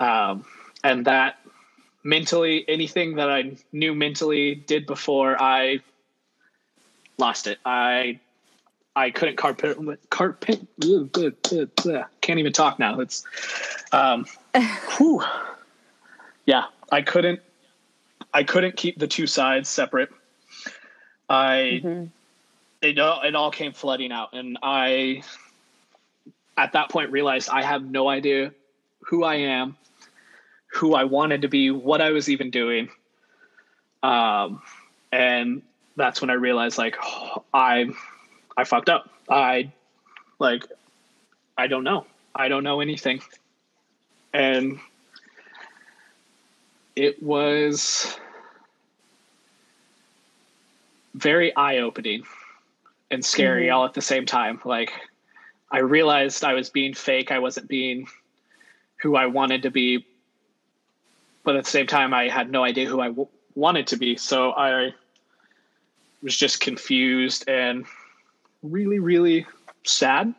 [0.00, 0.46] Um,
[0.82, 1.38] and that
[2.02, 5.80] mentally anything that I knew mentally did before I
[7.18, 7.58] lost it.
[7.66, 8.18] I
[8.94, 9.76] I couldn't carpet
[10.08, 10.66] carpet
[12.22, 12.98] can't even talk now.
[13.00, 13.24] It's
[13.92, 14.24] um
[14.96, 15.22] whew.
[16.46, 17.40] yeah, I couldn't
[18.32, 20.08] I couldn't keep the two sides separate.
[21.28, 22.04] I mm-hmm.
[22.82, 25.22] It all it all came flooding out and I
[26.56, 28.52] at that point realized I have no idea
[29.00, 29.76] who I am
[30.76, 32.90] who I wanted to be, what I was even doing.
[34.02, 34.62] Um,
[35.10, 35.62] and
[35.96, 37.86] that's when I realized like oh, I
[38.56, 39.10] I fucked up.
[39.28, 39.72] I
[40.38, 40.64] like
[41.58, 42.06] I don't know.
[42.34, 43.20] I don't know anything.
[44.32, 44.78] And
[46.94, 48.18] it was
[51.14, 52.24] very eye-opening
[53.10, 53.74] and scary mm-hmm.
[53.74, 54.60] all at the same time.
[54.64, 54.92] Like
[55.70, 57.30] I realized I was being fake.
[57.32, 58.08] I wasn't being
[58.96, 60.06] who I wanted to be.
[61.44, 64.16] But at the same time, I had no idea who I w- wanted to be.
[64.16, 64.94] So I
[66.22, 67.86] was just confused and
[68.62, 69.46] really, really
[69.84, 70.34] sad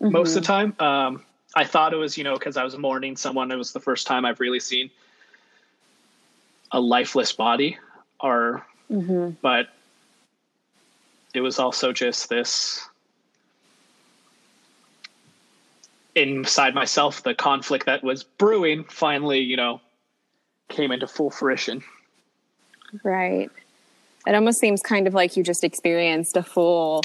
[0.00, 0.12] mm-hmm.
[0.12, 0.76] most of the time.
[0.78, 1.24] Um,
[1.56, 3.50] I thought it was, you know, because I was mourning someone.
[3.50, 4.90] It was the first time I've really seen
[6.70, 7.78] a lifeless body,
[8.20, 9.30] or, mm-hmm.
[9.40, 9.68] but
[11.36, 12.88] it was also just this
[16.14, 19.82] inside myself, the conflict that was brewing finally, you know,
[20.70, 21.84] came into full fruition.
[23.04, 23.50] Right.
[24.26, 27.04] It almost seems kind of like you just experienced a full,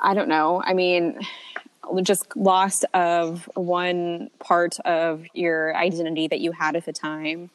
[0.00, 0.62] I don't know.
[0.64, 1.20] I mean,
[2.02, 7.50] just loss of one part of your identity that you had at the time.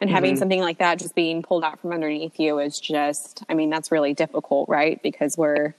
[0.00, 0.14] And mm-hmm.
[0.14, 3.70] having something like that just being pulled out from underneath you is just, I mean,
[3.70, 5.00] that's really difficult, right?
[5.02, 5.74] Because we're,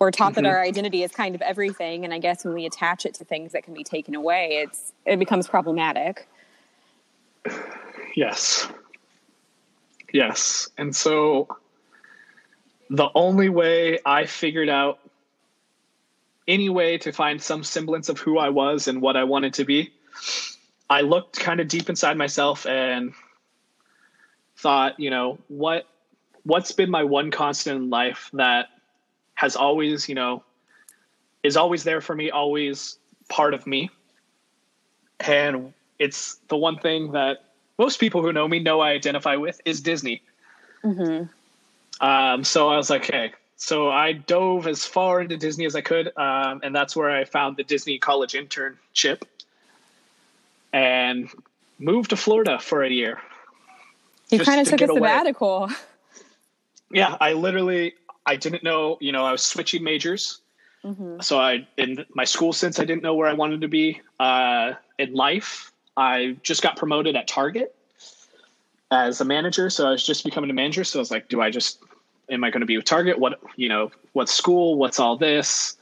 [0.00, 0.42] we're taught mm-hmm.
[0.42, 3.24] that our identity is kind of everything and i guess when we attach it to
[3.24, 6.26] things that can be taken away it's it becomes problematic
[8.16, 8.66] yes
[10.12, 11.46] yes and so
[12.88, 14.98] the only way i figured out
[16.48, 19.64] any way to find some semblance of who i was and what i wanted to
[19.64, 19.92] be
[20.88, 23.12] i looked kind of deep inside myself and
[24.60, 25.86] thought you know what
[26.44, 28.68] what's been my one constant in life that
[29.34, 30.42] has always, you know,
[31.42, 33.90] is always there for me, always part of me.
[35.20, 37.44] And it's the one thing that
[37.78, 40.22] most people who know me know I identify with is Disney.
[40.84, 42.04] Mm-hmm.
[42.04, 43.32] Um, so I was like, okay.
[43.56, 47.24] So I dove as far into Disney as I could, um, and that's where I
[47.24, 49.22] found the Disney college internship,
[50.72, 51.28] and
[51.78, 53.20] moved to Florida for a year.
[54.30, 55.68] You kind of took a sabbatical.
[56.92, 57.94] Yeah, I literally
[58.26, 60.40] I didn't know, you know, I was switching majors.
[60.84, 61.20] Mm-hmm.
[61.20, 64.74] So I, in my school since I didn't know where I wanted to be uh,
[64.98, 65.72] in life.
[65.96, 67.74] I just got promoted at Target
[68.90, 69.68] as a manager.
[69.68, 70.84] So I was just becoming a manager.
[70.84, 71.80] So I was like, do I just,
[72.30, 73.18] am I going to be with Target?
[73.18, 74.76] What, you know, what school?
[74.76, 75.76] What's all this?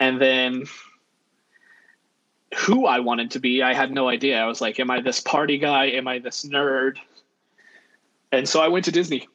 [0.00, 0.64] And then
[2.56, 4.40] who I wanted to be, I had no idea.
[4.40, 5.86] I was like, am I this party guy?
[5.86, 6.96] Am I this nerd?
[8.32, 9.28] And so I went to Disney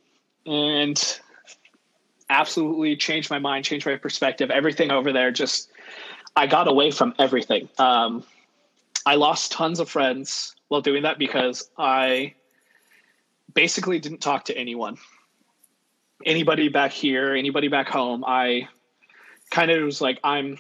[0.45, 1.19] and
[2.30, 4.52] absolutely changed my mind, changed my perspective.
[4.52, 5.71] Everything over there just,
[6.36, 7.69] I got away from everything.
[7.78, 8.23] Um,
[9.06, 12.36] I lost tons of friends while doing that because I
[13.54, 14.97] basically didn't talk to anyone.
[16.25, 18.67] Anybody back here, anybody back home, I
[19.49, 20.58] kind of was like, I'm,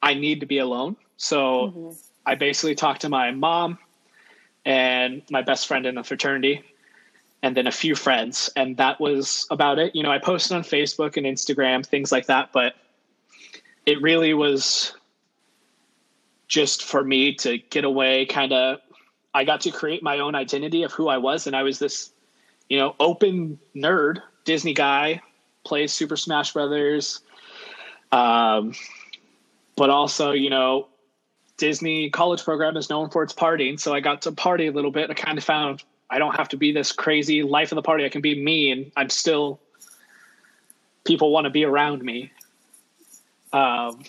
[0.00, 0.96] I need to be alone.
[1.16, 1.90] So mm-hmm.
[2.24, 3.78] I basically talked to my mom
[4.64, 6.64] and my best friend in the fraternity
[7.42, 9.94] and then a few friends and that was about it.
[9.94, 12.74] You know i posted on facebook and instagram things like that but
[13.86, 14.94] it really was
[16.48, 18.78] just for me to get away kind of
[19.34, 22.12] i got to create my own identity of who i was and i was this
[22.68, 25.20] you know open nerd disney guy
[25.64, 27.20] plays super smash brothers
[28.12, 28.74] um,
[29.76, 30.88] but also you know
[31.56, 34.90] disney college program is known for its partying so i got to party a little
[34.90, 35.10] bit.
[35.10, 38.04] I kind of found I don't have to be this crazy life of the party.
[38.04, 39.58] I can be me, and I'm still
[41.04, 42.30] people want to be around me.
[43.54, 44.02] Um,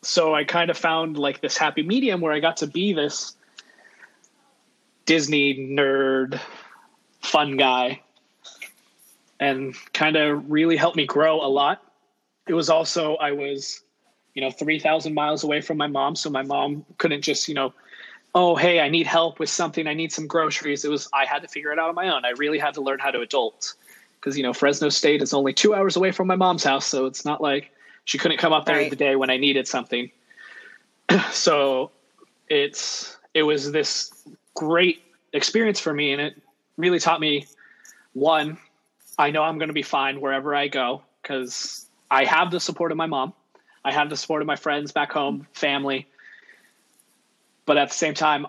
[0.00, 3.34] so I kind of found like this happy medium where I got to be this
[5.06, 6.40] Disney nerd,
[7.20, 8.00] fun guy,
[9.40, 11.82] and kind of really helped me grow a lot.
[12.46, 13.82] It was also I was,
[14.34, 17.54] you know, three thousand miles away from my mom, so my mom couldn't just you
[17.54, 17.74] know
[18.34, 19.86] oh hey i need help with something.
[19.86, 20.84] I need some groceries.
[20.84, 22.24] It was i had to figure it out on my own.
[22.24, 23.74] I really had to learn how to adult.
[24.20, 27.06] Because you know fresno state is only two hours away from my mom's house so
[27.06, 27.70] it's not like
[28.04, 28.90] she couldn't come up there right.
[28.90, 30.10] the day when i needed something.
[31.30, 31.90] So
[32.48, 34.12] it's it was this
[34.54, 36.40] great experience for me and it
[36.76, 37.46] really taught me
[38.12, 38.56] one
[39.18, 42.92] i know i'm going to be fine wherever i go because i have the support
[42.92, 43.32] of my mom.
[43.84, 46.06] I have the support of my friends back home family
[47.66, 48.46] but at the same time,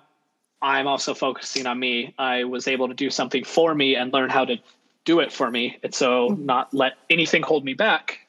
[0.61, 2.13] I'm also focusing on me.
[2.17, 4.57] I was able to do something for me and learn how to
[5.03, 5.77] do it for me.
[5.83, 6.45] And so mm-hmm.
[6.45, 8.19] not let anything hold me back.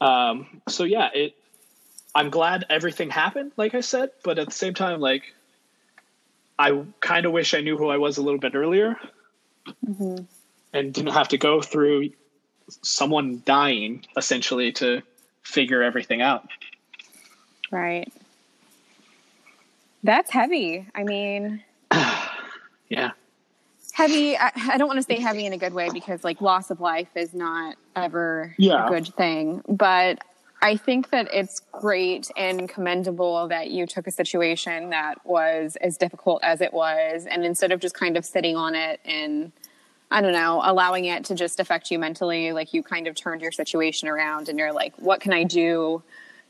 [0.00, 1.34] Um, so yeah, it,
[2.14, 5.34] I'm glad everything happened, like I said, but at the same time, like
[6.58, 8.96] I kind of wish I knew who I was a little bit earlier
[9.84, 10.24] mm-hmm.
[10.72, 12.10] and didn't have to go through
[12.82, 15.02] someone dying essentially to
[15.42, 16.48] figure everything out.
[17.70, 18.12] Right.
[20.02, 20.86] That's heavy.
[20.94, 21.62] I mean,
[22.88, 23.12] yeah.
[23.92, 24.36] Heavy.
[24.36, 26.80] I, I don't want to say heavy in a good way because like loss of
[26.80, 28.86] life is not ever yeah.
[28.86, 29.62] a good thing.
[29.68, 30.18] But
[30.60, 35.96] I think that it's great and commendable that you took a situation that was as
[35.96, 39.52] difficult as it was, and instead of just kind of sitting on it and
[40.10, 43.42] I don't know, allowing it to just affect you mentally, like you kind of turned
[43.42, 46.02] your situation around and you're like, what can I do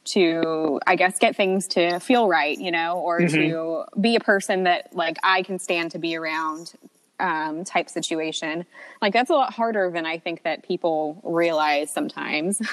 [0.06, 3.34] to, I guess, get things to feel right, you know, or mm-hmm.
[3.36, 6.74] to be a person that like I can stand to be around
[7.18, 8.66] um, type situation.
[9.00, 12.60] Like that's a lot harder than I think that people realize sometimes.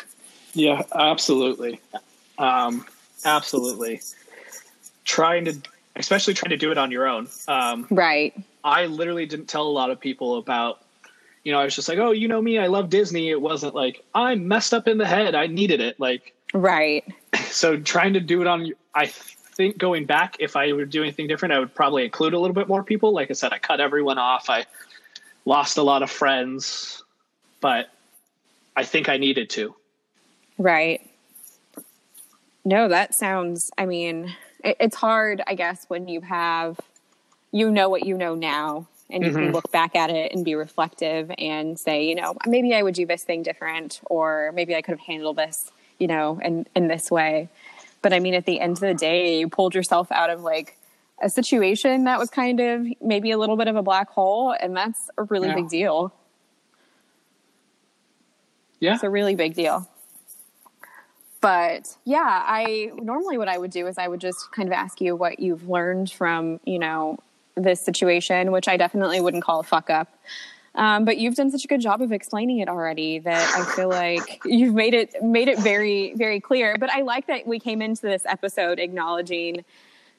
[0.53, 1.81] Yeah, absolutely.
[2.37, 2.85] Um,
[3.25, 4.01] absolutely.
[5.03, 5.55] Trying to,
[5.95, 7.27] especially trying to do it on your own.
[7.47, 8.33] Um, right.
[8.63, 10.81] I literally didn't tell a lot of people about,
[11.43, 13.29] you know, I was just like, oh, you know me, I love Disney.
[13.29, 15.35] It wasn't like, I'm messed up in the head.
[15.35, 15.99] I needed it.
[15.99, 17.03] Like, right.
[17.49, 21.27] So trying to do it on, I think going back, if I would do anything
[21.27, 23.13] different, I would probably include a little bit more people.
[23.13, 24.49] Like I said, I cut everyone off.
[24.49, 24.65] I
[25.45, 27.03] lost a lot of friends,
[27.61, 27.89] but
[28.75, 29.75] I think I needed to.
[30.57, 31.09] Right.
[32.65, 36.79] No, that sounds, I mean, it, it's hard, I guess, when you have,
[37.51, 39.39] you know what you know now, and you mm-hmm.
[39.39, 42.95] can look back at it and be reflective and say, you know, maybe I would
[42.95, 45.71] do this thing different, or maybe I could have handled this,
[46.03, 47.47] you know, in, in this way.
[48.01, 50.77] But I mean, at the end of the day, you pulled yourself out of like
[51.21, 54.75] a situation that was kind of maybe a little bit of a black hole, and
[54.75, 55.55] that's a really yeah.
[55.55, 56.13] big deal.
[58.81, 58.95] Yeah.
[58.95, 59.87] It's a really big deal
[61.43, 65.01] but yeah, I normally what I would do is I would just kind of ask
[65.01, 67.17] you what you've learned from, you know,
[67.55, 70.07] this situation, which I definitely wouldn't call a fuck up.
[70.75, 73.89] Um, but you've done such a good job of explaining it already that I feel
[73.89, 76.75] like you've made it made it very very clear.
[76.79, 79.65] But I like that we came into this episode acknowledging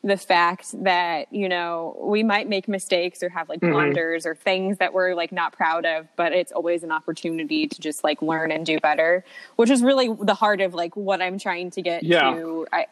[0.04, 3.72] the fact that you know we might make mistakes or have like mm-hmm.
[3.72, 7.80] blunders or things that we're like not proud of but it's always an opportunity to
[7.80, 9.24] just like learn and do better
[9.56, 12.34] which is really the heart of like what i'm trying to get yeah.
[12.34, 12.86] to I,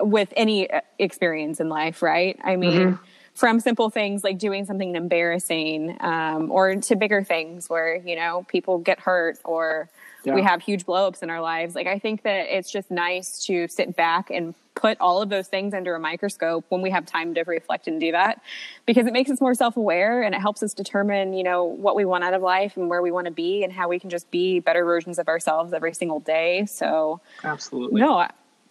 [0.00, 3.04] with any uh, experience in life right i mean mm-hmm.
[3.38, 8.44] From simple things like doing something embarrassing um, or to bigger things where you know
[8.48, 9.88] people get hurt or
[10.24, 10.34] yeah.
[10.34, 11.76] we have huge blowups in our lives.
[11.76, 15.46] Like i think that it's just nice to sit back and put all of those
[15.46, 18.42] things under a microscope when we have time to reflect and do that
[18.86, 22.04] because it makes us more self-aware and it helps us determine you know what we
[22.04, 24.28] want out of life and where we want to be and how we can just
[24.32, 26.66] be better versions of ourselves every single day.
[26.66, 28.00] So absolutely.
[28.00, 28.26] no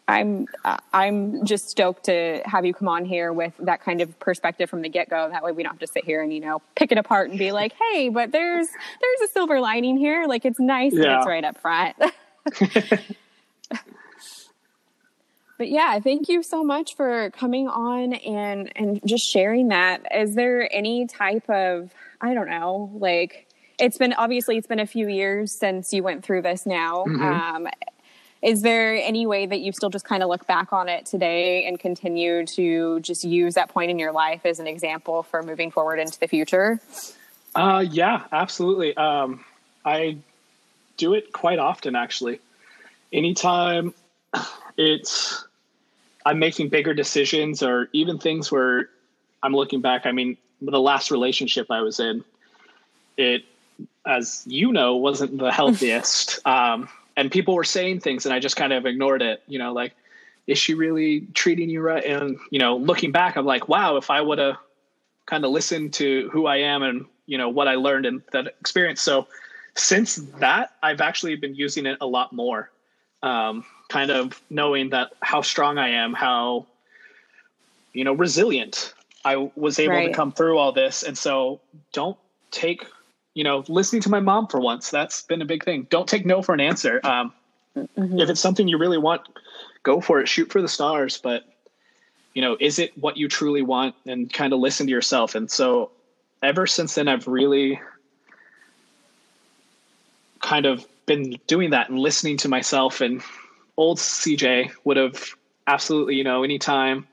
[0.08, 0.48] I'm
[0.93, 4.82] I'm just stoked to have you come on here with that kind of perspective from
[4.82, 5.30] the get go.
[5.30, 7.38] That way we don't have to sit here and you know pick it apart and
[7.38, 10.26] be like, hey, but there's there's a silver lining here.
[10.26, 11.04] Like it's nice yeah.
[11.04, 11.96] that it's right up front.
[15.58, 20.06] but yeah, thank you so much for coming on and and just sharing that.
[20.15, 21.91] Is there any type of
[22.22, 26.24] I don't know, like it's been obviously it's been a few years since you went
[26.24, 27.04] through this now.
[27.06, 27.22] Mm-hmm.
[27.22, 27.67] Um,
[28.41, 31.65] is there any way that you still just kind of look back on it today
[31.65, 35.71] and continue to just use that point in your life as an example for moving
[35.71, 36.80] forward into the future?
[37.56, 38.95] Uh, yeah, absolutely.
[38.95, 39.43] Um,
[39.84, 40.17] I
[40.97, 42.39] do it quite often, actually.
[43.12, 43.93] Anytime
[44.78, 45.45] it's
[46.26, 48.89] I'm making bigger decisions or even things where
[49.41, 50.06] I'm looking back.
[50.06, 52.23] I mean, the last relationship I was in,
[53.15, 53.45] it,
[54.06, 56.45] as you know, wasn't the healthiest.
[56.45, 59.74] um, and people were saying things and I just kind of ignored it, you know,
[59.74, 59.94] like,
[60.46, 62.06] is she really treating you right?
[62.06, 64.56] And, you know, looking back, I'm like, wow, if I would have
[65.26, 68.48] kind of listened to who I am and, you know, what I learned in that
[68.62, 69.02] experience.
[69.02, 69.28] So
[69.76, 72.72] since that, I've actually been using it a lot more.
[73.24, 76.68] Um, kind of knowing that how strong I am, how
[77.94, 78.94] you know resilient
[79.26, 80.08] I was able right.
[80.08, 81.60] to come through all this, and so
[81.94, 82.18] don't
[82.52, 82.86] take
[83.38, 84.90] you know listening to my mom for once.
[84.90, 85.85] That's been a big thing.
[85.92, 87.00] Don't take no for an answer.
[87.04, 87.31] Um,
[87.77, 88.19] mm-hmm.
[88.19, 89.21] If it's something you really want,
[89.83, 90.27] go for it.
[90.27, 91.44] Shoot for the stars, but
[92.33, 93.94] you know, is it what you truly want?
[94.08, 95.35] And kind of listen to yourself.
[95.35, 95.92] And so,
[96.42, 97.79] ever since then, I've really
[100.42, 103.21] kind of been doing that and listening to myself and
[103.77, 105.23] old CJ would have
[105.67, 107.08] absolutely, you know, anytime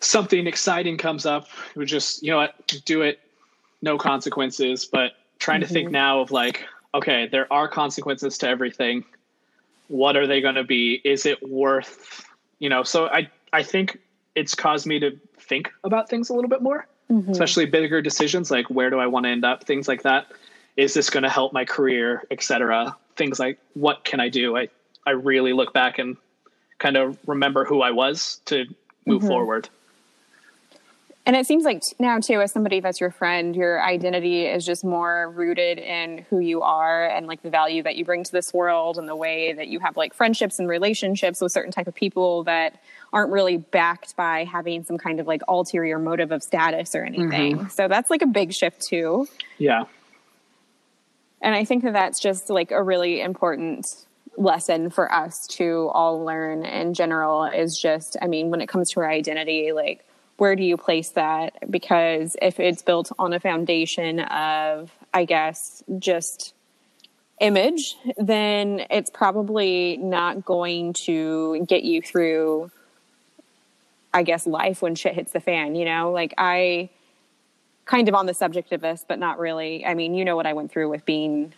[0.00, 1.46] something exciting comes up,
[1.76, 3.20] would just, you know what, do it,
[3.86, 4.84] no consequences.
[4.84, 5.68] But trying mm-hmm.
[5.68, 5.94] to think mm-hmm.
[5.94, 9.04] now of like, okay, there are consequences to everything.
[9.88, 11.00] What are they going to be?
[11.04, 12.26] Is it worth,
[12.58, 12.82] you know?
[12.82, 13.98] So I, I think
[14.34, 17.30] it's caused me to think about things a little bit more, mm-hmm.
[17.30, 20.26] especially bigger decisions like where do I want to end up, things like that.
[20.76, 22.94] Is this going to help my career, etc.
[23.16, 24.58] Things like what can I do?
[24.58, 24.68] I
[25.06, 26.18] I really look back and
[26.78, 28.66] kind of remember who I was to
[29.06, 29.28] move mm-hmm.
[29.28, 29.68] forward.
[31.26, 34.84] And it seems like now too as somebody that's your friend your identity is just
[34.84, 38.54] more rooted in who you are and like the value that you bring to this
[38.54, 41.94] world and the way that you have like friendships and relationships with certain type of
[41.94, 42.80] people that
[43.12, 47.58] aren't really backed by having some kind of like ulterior motive of status or anything.
[47.58, 47.68] Mm-hmm.
[47.68, 49.26] so that's like a big shift too.
[49.58, 49.84] Yeah.
[51.42, 53.86] And i think that that's just like a really important
[54.38, 58.90] lesson for us to all learn in general is just i mean when it comes
[58.90, 60.05] to our identity like
[60.36, 61.70] where do you place that?
[61.70, 66.54] Because if it's built on a foundation of, I guess, just
[67.40, 72.70] image, then it's probably not going to get you through,
[74.12, 76.12] I guess, life when shit hits the fan, you know?
[76.12, 76.90] Like, I
[77.86, 79.86] kind of on the subject of this, but not really.
[79.86, 81.54] I mean, you know what I went through with being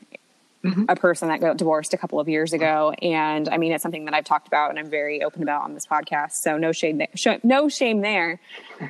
[0.71, 0.85] mm-hmm.
[0.89, 2.93] a person that got divorced a couple of years ago.
[3.03, 5.75] And I mean, it's something that I've talked about and I'm very open about on
[5.75, 6.33] this podcast.
[6.33, 7.09] So no shame there.
[7.15, 8.41] Sh- no shame there.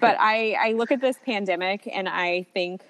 [0.01, 2.83] But I, I look at this pandemic and I think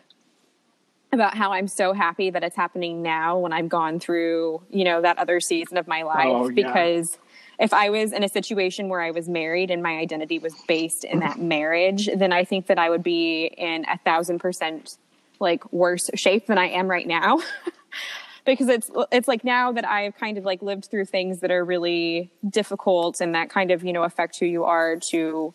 [1.13, 5.01] about how I'm so happy that it's happening now when I've gone through, you know,
[5.01, 6.67] that other season of my life oh, yeah.
[6.67, 7.19] because
[7.59, 11.05] if I was in a situation where I was married and my identity was based
[11.05, 14.99] in that marriage, then I think that I would be in a thousand percent
[15.41, 17.41] like worse shape than I am right now.
[18.49, 21.65] because it's it's like now that I've kind of like lived through things that are
[21.65, 25.53] really difficult and that kind of you know affect who you are to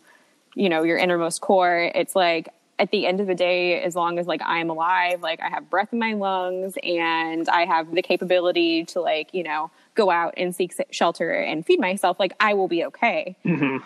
[0.56, 4.20] you know your innermost core it's like at the end of the day as long
[4.20, 8.02] as like i'm alive like i have breath in my lungs and i have the
[8.02, 12.54] capability to like you know go out and seek shelter and feed myself like i
[12.54, 13.78] will be okay mm-hmm.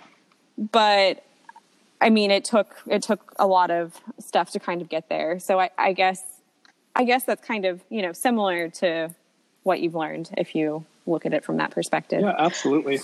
[0.72, 1.24] but
[2.02, 5.40] i mean it took it took a lot of stuff to kind of get there
[5.40, 6.37] so i, I guess
[6.98, 9.14] I guess that's kind of, you know, similar to
[9.62, 12.22] what you've learned if you look at it from that perspective.
[12.22, 13.00] Yeah, absolutely.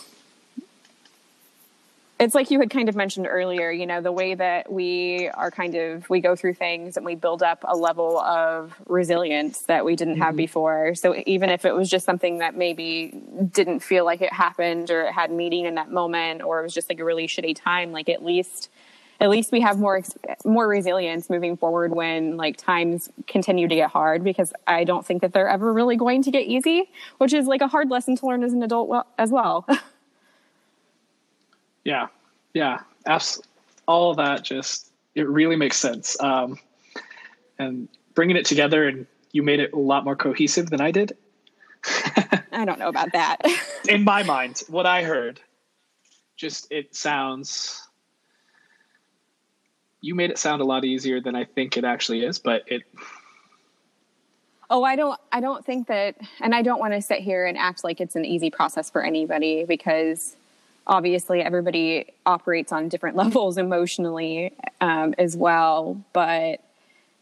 [2.19, 5.51] It's like you had kind of mentioned earlier, you know, the way that we are
[5.51, 9.85] kind of we go through things and we build up a level of resilience that
[9.85, 10.23] we didn't mm-hmm.
[10.23, 10.95] have before.
[10.95, 13.21] So even if it was just something that maybe
[13.51, 16.73] didn't feel like it happened or it had meaning in that moment or it was
[16.73, 18.69] just like a really shitty time, like at least
[19.19, 20.01] at least we have more
[20.45, 25.21] more resilience moving forward when like times continue to get hard because I don't think
[25.21, 28.25] that they're ever really going to get easy, which is like a hard lesson to
[28.27, 29.67] learn as an adult as well.
[31.83, 32.07] yeah,
[32.53, 33.49] yeah, absolutely.
[33.87, 36.57] All of that just it really makes sense, um,
[37.59, 41.17] and bringing it together and you made it a lot more cohesive than I did.
[42.51, 43.41] I don't know about that.
[43.89, 45.41] In my mind, what I heard,
[46.37, 47.87] just it sounds
[50.03, 52.83] you made it sound a lot easier than I think it actually is, but it
[54.69, 57.57] Oh, I don't I don't think that and I don't want to sit here and
[57.57, 60.35] act like it's an easy process for anybody because
[60.85, 64.51] obviously everybody operates on different levels emotionally
[64.81, 66.59] um, as well, but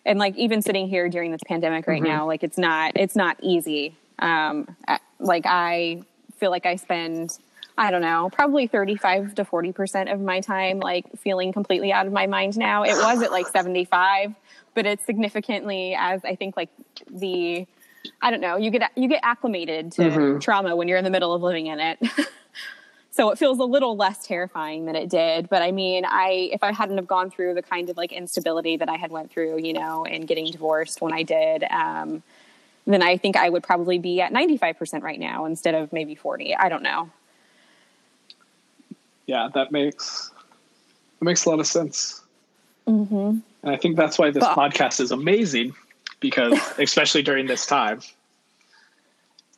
[0.04, 2.12] and like even sitting here during this pandemic right mm-hmm.
[2.12, 3.96] now, like it's not it's not easy.
[4.18, 4.76] Um,
[5.20, 6.02] like I
[6.40, 7.38] feel like I spend
[7.78, 12.14] I don't know, probably 35 to 40% of my time like feeling completely out of
[12.14, 12.84] my mind now.
[12.84, 14.34] It was at like 75,
[14.74, 16.70] but it's significantly as I think like
[17.10, 17.66] the
[18.22, 20.40] I don't know, you get you get acclimated to mm-hmm.
[20.40, 22.00] trauma when you're in the middle of living in it.
[23.12, 26.64] so it feels a little less terrifying than it did, but I mean, I if
[26.64, 29.60] I hadn't have gone through the kind of like instability that I had went through,
[29.60, 32.24] you know, and getting divorced when I did, um,
[32.86, 36.56] then I think I would probably be at 95% right now instead of maybe 40.
[36.56, 37.12] I don't know
[39.32, 40.30] yeah, that makes
[41.20, 42.22] that makes a lot of sense.
[42.86, 43.40] Mm-hmm.
[43.64, 45.74] And I think that's why this but, podcast is amazing,
[46.20, 48.02] because especially during this time,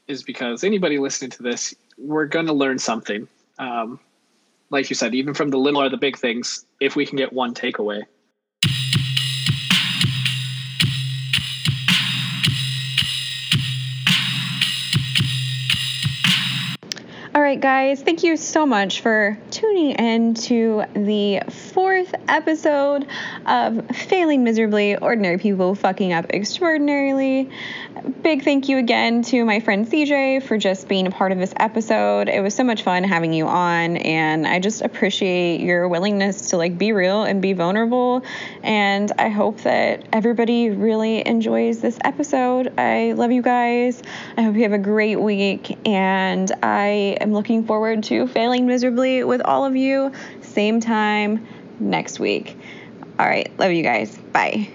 [0.07, 3.27] is because anybody listening to this, we're going to learn something.
[3.57, 3.99] Um,
[4.69, 7.33] like you said, even from the little or the big things, if we can get
[7.33, 8.03] one takeaway,
[17.53, 23.05] right, guys, thank you so much for tuning in to the fourth episode
[23.45, 27.51] of Failing Miserably Ordinary People Fucking Up Extraordinarily.
[28.23, 31.53] Big thank you again to my friend CJ for just being a part of this
[31.57, 32.27] episode.
[32.27, 36.57] It was so much fun having you on, and I just appreciate your willingness to
[36.57, 38.23] like be real and be vulnerable.
[38.63, 42.73] And I hope that everybody really enjoys this episode.
[42.79, 44.01] I love you guys.
[44.37, 49.23] I hope you have a great week, and I am looking forward to failing miserably
[49.23, 50.13] with all of you.
[50.41, 51.45] Same time
[51.79, 52.57] next week.
[53.19, 53.51] All right.
[53.59, 54.17] Love you guys.
[54.17, 54.69] Bye.